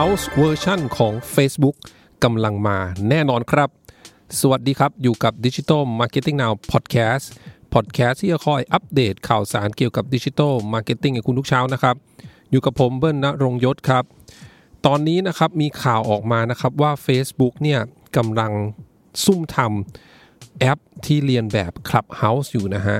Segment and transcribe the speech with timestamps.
[0.00, 1.76] House เวอร์ชันของ Facebook
[2.24, 3.68] กำลังมาแน่นอนครับ
[4.40, 7.24] สวัสดีครับอยู่กับ Digital Marketing Now Podcast
[7.74, 11.96] Podcast ที่จะคอยอัปเดตข่าวสารเกี่ยวกับ Digital Marketing ให้คุณทุกเช้านะครับ
[12.50, 14.04] อยู่กับผมเบิ้ลณรงยศครับ
[14.86, 17.80] ตอนนี้นะครับมีข่าวออกมานะครับว่า Facebook เนี่ย
[18.16, 18.52] กำลัง
[19.24, 22.98] ซุ่มทำแอปที่เรียนแบบ Clubhouse อยู่นะฮะ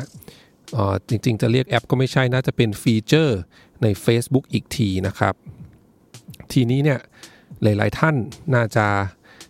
[1.09, 3.39] จริงๆ จะเรียกแอปก็ไม่ใช่น่าจะเป็นฟีเจอร์
[3.83, 5.37] ใน Facebook อีกทีนะครับ
[6.53, 6.99] ทีนี้เนี่ย
[7.63, 8.17] หลาย ๆ ท่าน
[8.55, 8.87] น่าจะ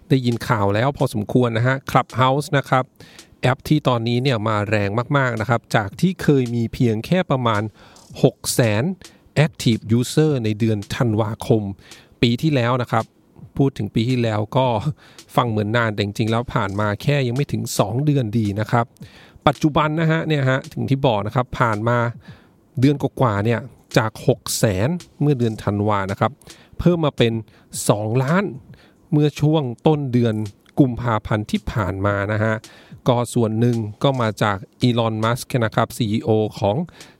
[0.08, 2.84] ได้ยินข่าวแล้วพอสมควรนะฮะ Clubhouse นะครับ
[3.42, 7.62] แอปที่ตอนนี้เนี่ยมาแรงมาก ๆ นะครับ จากที่เคยมีเพียงแค่ประมาณ
[8.22, 11.62] 6 0 0 0 0 Active User ในเดือนธันวาคม
[12.22, 13.04] ปีที่แล้วนะครับ
[13.56, 14.66] พูดถึงปีที่แล้วก็
[15.36, 18.86] ฟังเหมือนนานแต่จริง ๆ แล้วผ่านมาแค่ยังไม่ถึง 2 เดือนดีนะครับ
[19.46, 21.98] ปัจจุบันนะฮะเนี่ยฮะถึงที่บอกนะครับผ่านมา
[22.80, 23.60] เดือนกว่าๆเนี่ย
[23.96, 26.32] จาก 6 0 0 0 0เมื่อเดือนธันวานะครับ
[26.80, 27.32] เพิ่มมาเป็น
[27.78, 28.44] 2 ล้าน
[29.12, 30.34] เมื่อช่วงต้นเดือน
[30.80, 32.54] กุมภาพันธ์ที่ผ่านมานะฮะ
[33.08, 36.76] ก็ส่วนหนึ่งก็มาจากอีลอน มัสก์นะครับ CEO ของ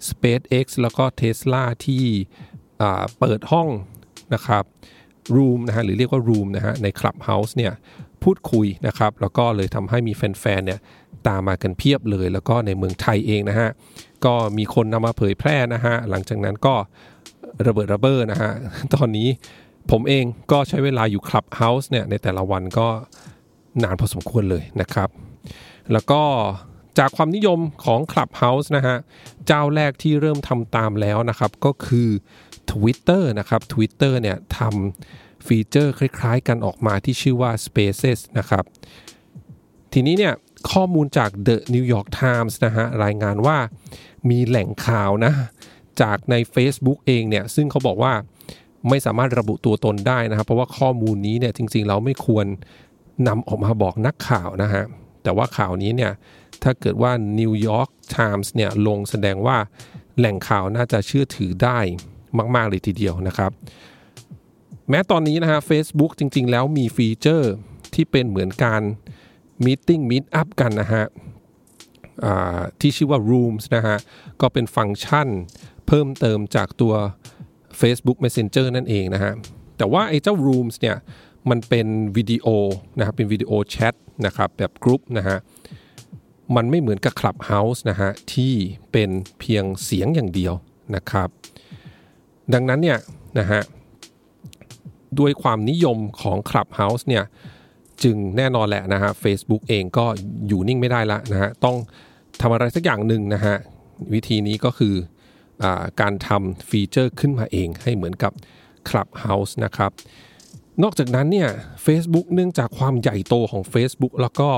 [0.08, 2.04] SpaceX แล้วก็ Tesla ที่
[2.82, 3.68] อ่าเปิดห้อง
[4.34, 4.64] นะครับ
[5.36, 7.72] Room นะฮะหรือเรียกว่า Room นะฮะใน Clubhouse เนี่ย
[8.22, 10.80] พูดคุยนะครับ แล้วก็เลยทำให้มีแฟนๆเนี่ย
[11.28, 13.70] ตามมากันเพียบเลย แล้วก็ในเมืองไทยเองนะฮะ
[14.24, 16.74] ก็มีคนนำมาเผยแพร่นะฮะหลังจากนั้นก็
[17.66, 18.52] ระเบิดระเบ้อนะฮะ
[18.94, 19.28] ตอนนี้
[19.90, 22.88] ผมเองก็ใช้เวลาอยู่ Clubhouse เนี่ยในแต่ละวันก็
[23.82, 25.08] นานพอสมควรเลยนะครับ
[25.92, 26.22] แล้วก็
[26.98, 28.96] จากความนิยมของ Clubhouse นะฮะ
[29.46, 32.08] เจ้าแรกที่เริ่มทำตามแล้วนะครับ ก็คือ
[32.70, 38.64] Twitter นะครับ Twitter เนี่ยทำฟีเจอร์คล้ายๆกันออกมาที่ชื่อว่า Spaces นะครับ
[39.92, 40.34] ทีนี้เนี่ย
[40.72, 43.58] ข้อมูลจาก The New York Times นะฮะ รายงานว่า
[44.30, 45.32] มีแหล่งข่าวนะ
[46.00, 48.12] จากใน Facebook เองเนี่ยซึ่งเขาบอกว่า
[48.88, 52.46] ไม่สามารถระบุตัวตนได้นะครับ เพราะว่าข้อมูลนี้เนี่ยจริงๆเราไม่ควร
[53.28, 54.84] นำออกมาบอกนักข่าวนะฮะ
[55.22, 56.12] แต่ว่าข่าวนี้เนี่ย
[56.62, 59.56] ถ้าเกิดว่า New York Times เนี่ยลงแสดงว่า
[60.18, 61.78] แหล่งข่าวน่าจะเชื่อถือได้
[62.54, 63.50] มาก ๆ เลยทีเดียวนะครับ
[64.88, 67.52] แม้ตอนนี้นะฮะ Facebook จริง ๆ แล้วมี feature
[67.94, 68.82] ที่เป็นเหมือนการ
[69.64, 71.04] Meeting Meet Up กันนะฮะ
[72.80, 73.96] ที่ชื่อว่า Rooms นะฮะ
[74.40, 75.28] ก็เป็นฟังก์ชัน
[75.92, 76.94] เพิ่มเติมจากตัว
[77.80, 79.32] Facebook Messenger นั่นเองนะฮะ
[79.76, 80.96] แต่ว่าไอ้เจ้า Rooms เนี่ย
[81.50, 81.86] มันเป็น
[82.16, 82.46] วิดีโอ
[82.98, 83.94] นะครับเป็น video chat
[84.26, 85.38] นะครับแบบกรุ๊ปนะฮะ
[86.56, 88.54] มันไม่เหมือนกับ Clubhouse นะฮะที่
[88.92, 90.54] เป็นเพียงเสียงอย่างเดียว
[90.96, 91.28] นะครับ
[92.54, 92.98] ดังนั้นเนี่ย
[93.38, 93.60] นะฮะ
[95.18, 97.24] ด้วยความนิยมของ Clubhouse เนี่ย
[98.02, 100.06] จึงแน่นอนแหละนะฮะ Facebook เองก็
[100.46, 101.76] อยู่นิ่งไม่ได้ละนะฮะต้อง
[102.40, 103.56] ทำอะไรสักอย่างหนึ่งนะฮะ
[104.12, 104.94] วิธีนี้ก็คือ
[106.00, 108.32] การทำฟีเจอร์ขึ้นมาเองให้เหมือนกับ
[108.88, 109.90] Clubhouse นะครับ
[110.82, 111.50] นอกจากนั้นเนี่ย
[111.86, 114.48] Facebook เนื่องจากความใหญ่โตของ Facebook แล้วก็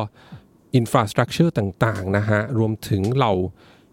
[0.74, 3.34] infrastructure ต่างๆนะฮะ รวมถึงเหล่า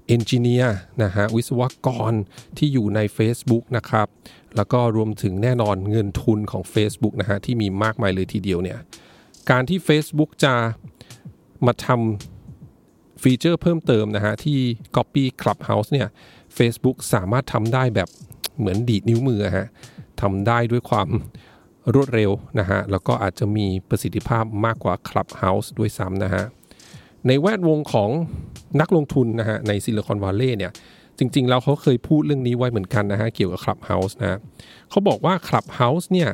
[0.07, 2.13] engineer นะฮะวิศวกร
[2.57, 4.07] ที่อยู่ใน Facebook นะครับ
[4.55, 8.79] แล้วก็รวมถึงแน่นอนเงินทุนของ Facebook นะฮะที่มีมากมายเลยทีเดียวเนี่ย
[9.49, 10.53] การที่ Facebook จะ
[11.65, 14.59] มาทำ feature เพิ่มเติมนะฮะที่
[14.95, 16.07] Copy Clubhouse เนี่ย
[16.57, 18.09] Facebook สามารถทำได้แบบ
[18.59, 19.67] เหมือนดีดนิ้วมือฮะ
[20.21, 21.09] ทำได้ด้วยความ
[21.93, 26.43] รวดเร็วนะฮะ แล้วก็อาจจะมีประสิทธิภาพมากกว่า Clubhouse ด้วยซ้ำนะฮะ
[27.27, 28.09] ในแวดวงของ
[28.81, 30.71] นักลงทุนนะฮะ ในซิลิคอนวัลเลย์เนี่ย
[31.17, 34.39] จริงๆ แล้วเขาเคยพูดเรื่องนี้ไว้เหมือนกันนะฮะ เกี่ยวกับ Clubhouse นะะ
[34.89, 36.29] เขาบอกว่า Clubhouse เนี่ย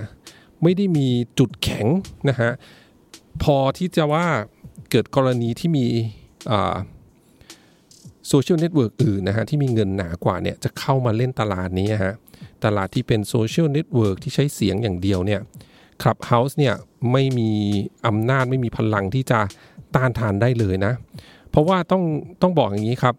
[0.62, 1.08] ไม่ได้มี
[1.40, 1.88] จุดแข็ง
[2.30, 2.52] นะฮะ
[3.44, 4.28] พอที่จะว่า
[4.92, 5.86] เกิดกรณีที่มี
[8.28, 12.16] social network อื่นนะฮะที่มีเงินหนากว่าเนี่ยจะเข้ามาเล่นตลาดนี้ฮะ
[12.66, 15.42] ตลาดที่เป็น social network ที่ใช้เสียงอย่างเดียวเนี่ย
[16.02, 16.74] Clubhouse เนี่ย
[17.12, 17.52] ไม่มี
[18.08, 19.40] อำนาจไม่มีพลังที่จะ
[19.96, 20.94] ต้านทานได้เลยนะ
[21.50, 22.04] เพราะว่าต้อง
[22.42, 23.16] ต้องบอกอย่างนี้ครับ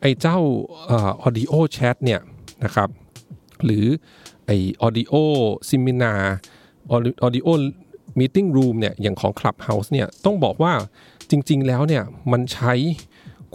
[0.00, 0.38] ไอ้เจ้า
[0.90, 2.20] audio chat เนี่ย
[2.64, 2.88] นะครับ
[3.64, 3.86] หรือ
[4.46, 4.50] ไอ
[4.82, 10.72] audio seminar audio meeting room เนี่ยอย่างของ Clubhouse เนี่ยต้องบอกว่า
[11.30, 12.74] จริง ๆ แล้วเนี่ยมันใช้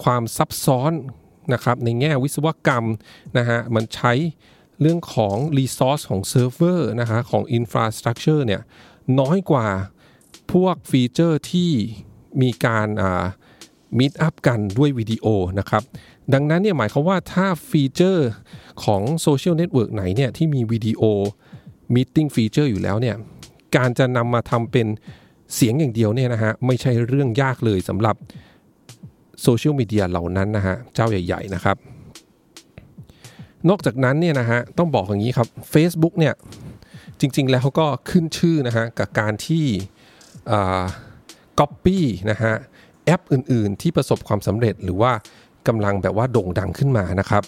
[0.04, 0.92] ความซับซ้อน
[1.54, 2.86] นะครับในแง่วิศวกรรม
[3.38, 4.13] นะฮะมันใช้
[4.81, 8.62] เรื่องของ Resource ของเซิร์ฟเวอร์นะฮะของ Infrastructure เนี่ย
[9.19, 9.68] น้อยกว่า
[10.51, 11.72] พวกฟีเจอร์ที่
[12.42, 12.88] มีการ
[14.00, 15.25] meet up กันด้วยวิดีโอ
[15.60, 15.84] นะครับ
[16.34, 18.30] ดังนั้นเนี่ยหมายความว่าถ้าฟีเจอร์
[18.84, 21.01] ของโซเชียลเน็ตเวิร์กไหนเนี่ยที่มีวิดีโอ
[21.94, 23.16] มิ e ติ้งฟีเจอร์อยู่แล้วเนี่ย
[23.75, 24.88] การจะนำมาทำเป็น
[25.56, 28.16] เสียงอย่างเดียวเนี่ยนะฮะไม่ใช่เรื่องยากเลยสำหรับ
[29.41, 31.77] โซเชียลมีเดียเหล่านั้นนะฮะเจ้าใหญ่ ๆ นะครับ
[33.69, 36.33] นอกจากนั้นเนี่ยนะฮะต้องบอกอย่างนี้ครับ Facebook เนี่ย
[37.19, 39.65] จริง ๆ แล้วเขาก็ขึ้นชื่อนะฮะกับการที่
[41.59, 42.53] ก๊อปปี้นะฮะ
[43.06, 45.12] แอปอื่น ๆ ที่ประสบความสำเร็จหรือว่า
[45.68, 47.44] กำลังแบบว่าโด่งดังขึ้นมานะครับ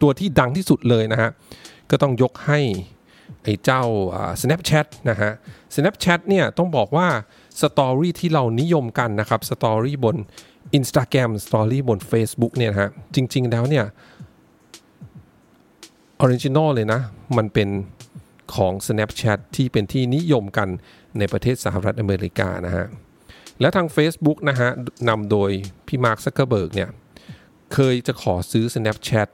[0.00, 1.30] ตัวที่ดังที่สุดเลยนะฮะ
[1.90, 2.60] ก็ต้องยกให้
[3.42, 3.82] ไอ้เจ้า
[4.40, 5.30] Snapchat นะฮะ
[5.74, 7.08] Snapchat เนี่ยต้องบอกว่า
[7.62, 10.16] สตอรี่ที่เรานิยมกันนะครับสตอรี่บน
[10.78, 13.84] Instagram สตอรี่บน Facebook เนี่ยฮะจริง ๆ แล้วเนี่ย
[16.20, 17.00] original เลยนะ
[17.36, 17.68] มันเป็น
[18.54, 20.68] ของ Snapchat ที่เป็นที่นิยมกัน
[21.18, 22.86] ในประเทศสหรัฐอเมริกานะฮะ
[23.60, 24.70] และทาง Facebook นะฮะ
[25.08, 25.50] นำโดย
[25.86, 26.90] พี่มาร์คซักเกอร์เบิร์กเนี่ย
[27.74, 29.28] เคยจะขอซื้อ Snapchat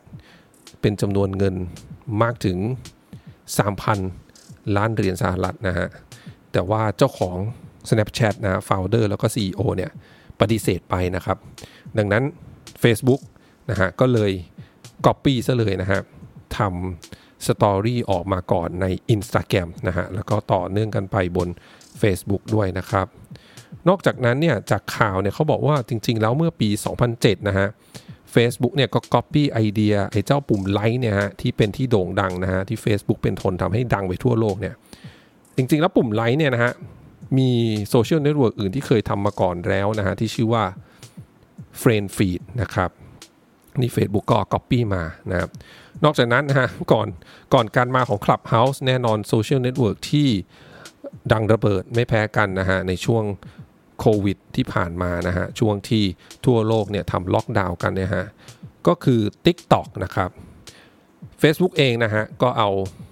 [0.80, 1.54] เป็นจำนวนเงิน
[2.22, 2.58] มากถึง
[4.06, 5.88] 3,000 ล้านเหรียญสหรัฐนะฮะ
[6.52, 7.36] แต่ว่าเจ้าของ
[7.88, 9.90] Snapchat นะ founder แล้วก็ CEO เนี่ย
[10.40, 11.36] ปฏิเสธไปนะครับ
[11.98, 12.24] ดังนั้น
[12.82, 13.20] Facebook
[13.70, 14.32] นะฮะก็เลย
[15.06, 16.00] Copy ซะเลยนะฮะ
[16.58, 21.48] ทำสตอรี่ออกมาก่อนใน Instagram นะฮะแล้วก็ต่อเนื่องกันไปบน
[22.00, 23.06] Facebook ด้วยนะครับ
[23.88, 26.68] นอกจากนั้นเนี่ยจากข่าวเนี่ยเขาบอกว่าจริง ๆ แล้วเมื่อปี
[27.08, 27.68] 2007 นะฮะ
[28.34, 34.74] Facebook เนี่ยก็ Copy ไอเดียไอ้เจ้าปุ่มไลค์เนี่ยฮะที่เป็นที่โด่งดังนะฮะที่ Facebook เป็นคนทำให้ดังไปทั่วโลกเนี่ย
[35.56, 36.72] จริง ๆ แล้วปุ่มไลค์เนี่ยนะฮะ
[37.38, 37.50] มี
[37.90, 40.64] โซเชียลเน็ตเวิร์กอื่นที่เคยทำมาก่อนแล้วนะฮะที่ชื่อว่า
[41.80, 42.90] FriendFeed นะครับ
[43.80, 45.50] นี่ Facebook ก็ Copy มานะครับ
[46.04, 47.08] นอกจากนั้นนะฮะก่อน
[47.54, 50.28] ก่อนการมาของ Clubhouse แน่นอนโซเชียลเน็ตเวิร์กที่
[51.32, 53.24] ดังระเบิดไม่แพ้กันนะฮะในช่วง
[54.00, 56.04] โควิดที่ผ่านมานะฮะช่วงที่
[56.46, 58.26] ทั่วโลกเนี่ยทำล็อกดาวน์กันเนี่ยฮะ
[58.86, 60.30] ก็คือ TikTok นะครับ
[61.42, 62.68] Facebook เองนะฮะก็เอา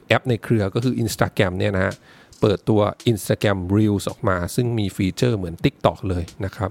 [0.09, 1.93] แอปในเครือก็คือ Instagram เนี่ยนะฮะ
[2.43, 2.81] เปิดตัว
[3.11, 6.71] Instagram Reels ออกมา ซึ่งมีฟีเจอร์เหมือน TikTok เลยนะครับ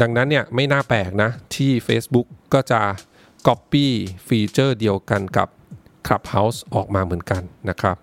[0.00, 2.80] ดังนั้นเนี่ยไม่น่าแปลกนะ ที่ Facebook ก็จะ
[3.46, 3.86] Copy
[4.28, 5.48] ฟีเจอร์เดียวกันกับ
[6.06, 7.96] Clubhouse ออกมาเหมือนกันนะครับ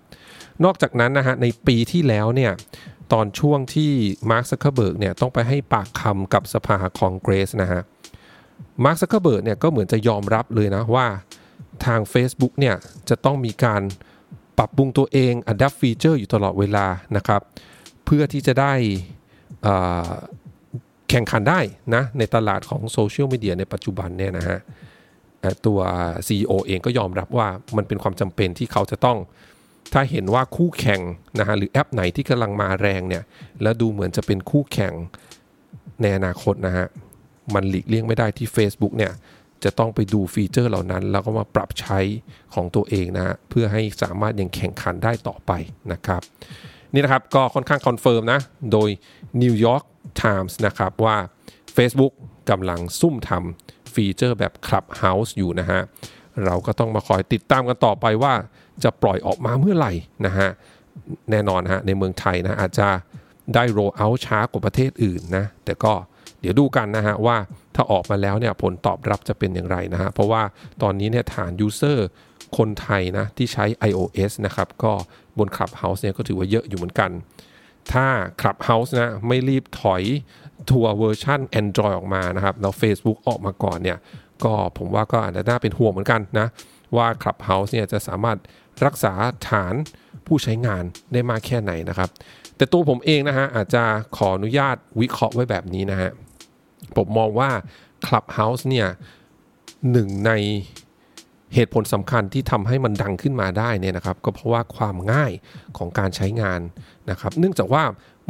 [0.63, 2.51] นอกจากนั้นนะฮะในปีที่แล้วเนี่ย
[3.13, 3.91] ตอนช่วงที่
[4.31, 7.81] มาร์คซักเกอร์เบิร์กเนี่ยต้องไปให้ปากคำกับสภาคองเกรสนะฮะ
[8.83, 11.07] มาร์คซักเกอร์เบิร์กเนี่ยก็เหมือนจะยอมรับเลยนะว่า
[11.85, 12.75] ทาง Facebook เนี่ย
[13.09, 13.81] จะต้องมีการ
[14.57, 16.85] ปรับปรุงตัวเองอัปเดตฟีเจอร์อยู่ตลอดเวลา
[17.15, 17.41] นะครับ
[18.05, 18.73] เพื่อที่จะได้
[21.09, 21.59] แข่งขันได้
[21.95, 24.59] นะในตลาดของโซเชียลมีเดียในปัจจุบันเนี่ยนะฮะ
[25.65, 25.79] ตัว
[26.27, 27.47] CEO เองก็ยอมรับว่า
[27.77, 29.17] มันเป็นความจำเป็นที่เขาจะต้อง
[29.93, 31.01] ถ้าเห็นว่าคู่แข่ง
[31.39, 33.23] นะฮะหรือแอปไหนที่กำลังมาแรงเนี่ย
[33.61, 34.93] แล้วดูเหมือนจะเป็นคู่แข่ง
[36.01, 36.87] ในอนาคตนะฮะ
[37.53, 39.11] มันหลีกเลี่ยงไม่ได้ที่ Facebook เนี่ย
[39.63, 41.99] จะต้องไปดูฟีเจอร์เหล่านั้น แล้วก็มาปรับใช้
[42.53, 45.51] ของตัวเองนะ เพื่อให้สามารถยังแข่งขันได้ต่อไป
[45.91, 46.21] นะครับ
[46.93, 48.39] นี่นะครับก็ค่อนข้าง confirm นะ
[48.71, 48.89] โดย
[49.41, 49.83] New York
[50.23, 51.17] Times นะครับว่า
[51.75, 52.13] Facebook
[52.49, 55.81] กำลังซุ่มทำฟีเจอร์แบบ Clubhouse อยู่นะฮะ
[56.45, 58.33] เราก็ต้องมาคอยติดตามกันต่อไปว่า
[58.83, 59.93] จะปล่อยออกมาเมื่อไหร่
[60.25, 60.49] นะฮะ
[61.31, 62.89] แน่นอนฮะในเมืองไทยนะอาจจะ
[63.55, 65.93] ได้ roll out ช้ากว่าประเทศอื่นนะ แต่ก็
[66.39, 67.37] เดี๋ยวดูกันนะฮะว่า
[67.75, 70.43] ถ้าออกมาแล้วเนี่ยผลตอบรับจะเป็นอย่างไรนะฮะเพราะว่า
[70.81, 72.07] ตอนนี้เนี่ยฐาน user
[72.57, 74.91] คนไทยนะที่ใช้ iOS นะครับก็
[75.37, 77.11] บน Clubhouse เนี่ยก็ถือว่าเยอะอยู่เหมือนกัน
[77.93, 78.07] ถ้า
[78.41, 80.03] Clubhouse นะไม่รีบถอย
[80.69, 83.97] ทัวร์เวอร์ชัน Android ออกมานะครับแล้ว Facebook ออกมาก่อนเนี่ย
[84.43, 86.47] ก็ผมว่าก็อาจจะน่าเป็นห่วงเหมือนกันนะ
[86.95, 88.37] ว่า Clubhouse เนี่ยจะสามารถ
[88.85, 89.13] รักษา
[89.49, 89.73] ฐาน
[90.27, 90.83] ผู้ใช้งาน
[91.13, 92.09] ได้มากแค่ไหนนะครับ
[92.57, 93.83] แต่ตัวผมเองนะฮะอาจจะ
[94.17, 96.11] ขออนุญาตวิเคราะห์ไว้แบบนี้นะฮะ
[96.95, 97.51] ผมมองว่า
[98.05, 98.87] Clubhouse เนี่ย
[99.91, 100.31] หนึ่งใน
[101.55, 105.31] เหตุผลสำคัญที่ทำให้มันดังขึ้นมาได้เนี่ยนะครับ ก็เพราะว่าความง่าย
[105.77, 106.61] ของการใช้งาน
[107.09, 107.83] นะครับ เนื่องจากว่า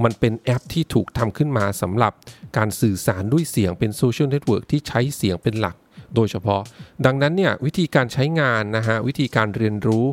[0.04, 2.14] มันเป็นแอปที่ถูกทำขึ้นมาสำหรับ
[2.58, 5.76] การสื่อสารด้วยเสียงเป็นโซเชียลเน็ตเวิร์กที่ใช้เสียงเป็นหลัก
[6.16, 6.62] โดยเฉพาะ
[7.06, 10.06] ดังนั้นเนี่ยวิธีการใช้งานนะฮะวิธีการเรียนรู้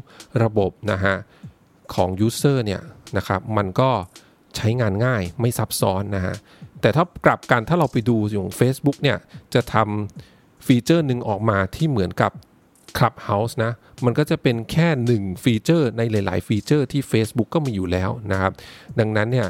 [0.42, 1.16] ระบบนะฮะ
[1.94, 2.82] ของ user เนี่ย
[3.16, 3.90] นะครับมันก็
[4.56, 6.34] ใช้งานง่ายไม่ซับซ้อนนะฮะ
[6.80, 9.18] แต่ถ้ากลับกันถ้าเราไปดูอย่าง Facebook เนี่ย
[9.54, 12.32] จะทำฟีเจอร์หนึ่งออกมาที่เหมือนกับ
[12.98, 13.72] Clubhouse นะ
[14.04, 18.52] มันก็จะเป็นแค่หนึ่งฟีเจอร์ในหลาย ๆ ฟีเจอร์ที่ Facebook ก็มีอยู่แล้วนะครับ
[18.98, 19.48] ดังนั้นเนี่ย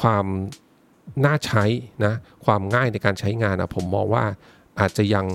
[0.00, 0.24] ความ
[1.24, 1.64] น่าใช้
[2.04, 4.24] นะความง่ายในการใช้งานนะผมมองว่า
[4.80, 5.26] อาจจะยัง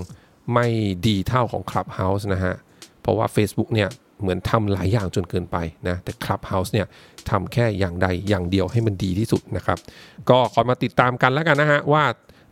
[0.54, 0.66] ไม่
[1.06, 2.54] ดีเท่าของ Clubhouse นะฮะ
[3.00, 3.88] เพราะว่า Facebook เนี่ย
[4.20, 5.56] เหมือนทำหลายอย่างจนเกินไป
[5.88, 6.86] นะแต่ Clubhouse เนี่ย
[7.30, 9.78] ทำแค่อย่างใดอย่างเดียวให้มันดีที่สุดนะครับ
[10.30, 12.04] ก็คอยมาติดตามกันแล้วกันนะฮะว่า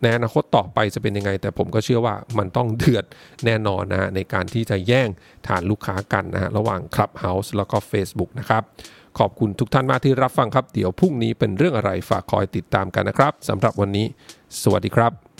[0.02, 3.04] ในอนาคตต่อไปจะเป็นยังไง แต่ผมก็เชื่อว่ามันต้องเดือด
[3.44, 5.08] แน่นอนนะฮะในการที่จะแย่ง
[5.46, 8.62] ฐานลูกค้ากันนะฮะระหว่าง Clubhouse แล้วก็ Facebook นะครับ
[9.18, 14.06] ขอบคุณทุกท่านมากที่รับฟังครับ เดี๋ยวพรุ่งนี้เป็นเรื่องอะไรฝากคอยติดตามกันนะครับสำหรับวันนี้
[14.62, 15.33] สวัสดีครับ